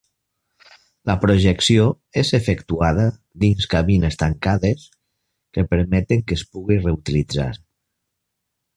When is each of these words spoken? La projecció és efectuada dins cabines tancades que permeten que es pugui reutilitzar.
La 1.09 1.15
projecció 1.25 1.83
és 2.21 2.31
efectuada 2.37 3.05
dins 3.45 3.69
cabines 3.75 4.19
tancades 4.25 4.89
que 5.55 5.69
permeten 5.77 6.27
que 6.29 6.41
es 6.43 6.49
pugui 6.57 6.83
reutilitzar. 6.83 7.51